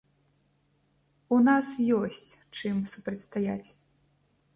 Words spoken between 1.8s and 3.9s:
ёсць чым супрацьстаяць.